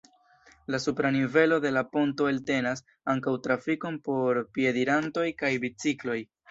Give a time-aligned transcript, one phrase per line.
[0.75, 2.83] La supra nivelo de la ponto eltenas
[3.15, 6.23] ankaŭ trafikon por piedirantoj kaj bicikloj.